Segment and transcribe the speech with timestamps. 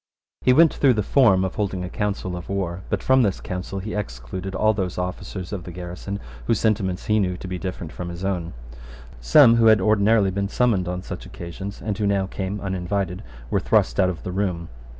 [0.41, 3.77] He went through the form of holding a council of war; but from this council
[3.77, 7.91] he excluded all those officers of the garrison whose sentiments he knew to be different
[7.91, 8.55] from his own.
[9.19, 13.59] Some, who had ordinarily been summoned on such occasions, and who now came uninvited, were
[13.59, 14.69] thrust out of the room.